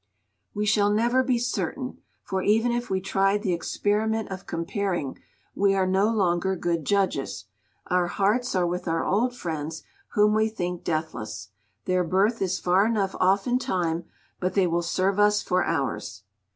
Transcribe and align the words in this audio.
We 0.55 0.65
shall 0.65 0.89
never 0.89 1.21
be 1.21 1.37
certain, 1.37 1.99
for 2.23 2.41
even 2.41 2.71
if 2.71 2.89
we 2.89 2.99
tried 3.01 3.43
the 3.43 3.53
experiment 3.53 4.31
of 4.31 4.47
comparing, 4.47 5.19
we 5.53 5.75
are 5.75 5.85
no 5.85 6.07
longer 6.09 6.55
good 6.55 6.85
judges, 6.85 7.45
our 7.85 8.07
hearts 8.07 8.55
are 8.55 8.65
with 8.65 8.87
our 8.87 9.05
old 9.05 9.35
friends, 9.35 9.83
whom 10.13 10.33
we 10.33 10.49
think 10.49 10.83
deathless; 10.83 11.49
their 11.85 12.03
birth 12.03 12.41
is 12.41 12.57
far 12.57 12.87
enough 12.87 13.13
off 13.19 13.45
in 13.45 13.59
time, 13.59 14.05
but 14.39 14.55
they 14.55 14.65
will 14.65 14.81
serve 14.81 15.19
us 15.19 15.43
for 15.43 15.63
ours. 15.63 16.23